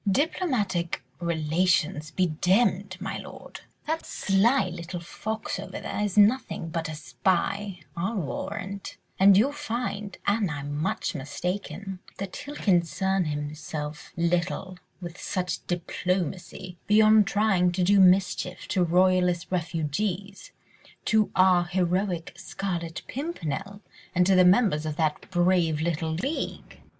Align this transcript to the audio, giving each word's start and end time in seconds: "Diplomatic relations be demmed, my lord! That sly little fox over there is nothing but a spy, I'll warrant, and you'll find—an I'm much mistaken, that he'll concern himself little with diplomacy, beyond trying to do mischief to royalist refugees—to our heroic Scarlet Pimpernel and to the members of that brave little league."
"Diplomatic 0.11 1.03
relations 1.19 2.09
be 2.09 2.25
demmed, 2.25 2.99
my 2.99 3.19
lord! 3.19 3.61
That 3.85 4.03
sly 4.03 4.67
little 4.69 4.99
fox 4.99 5.59
over 5.59 5.79
there 5.79 5.99
is 5.99 6.17
nothing 6.17 6.69
but 6.69 6.89
a 6.89 6.95
spy, 6.95 7.81
I'll 7.95 8.15
warrant, 8.15 8.97
and 9.19 9.37
you'll 9.37 9.51
find—an 9.51 10.49
I'm 10.49 10.75
much 10.75 11.13
mistaken, 11.13 11.99
that 12.17 12.35
he'll 12.35 12.55
concern 12.55 13.25
himself 13.25 14.11
little 14.17 14.79
with 15.01 15.37
diplomacy, 15.67 16.79
beyond 16.87 17.27
trying 17.27 17.71
to 17.73 17.83
do 17.83 17.99
mischief 17.99 18.67
to 18.69 18.83
royalist 18.83 19.51
refugees—to 19.51 21.29
our 21.35 21.65
heroic 21.65 22.33
Scarlet 22.35 23.03
Pimpernel 23.07 23.81
and 24.15 24.25
to 24.25 24.33
the 24.33 24.45
members 24.45 24.87
of 24.87 24.95
that 24.95 25.29
brave 25.29 25.79
little 25.79 26.13
league." 26.15 26.79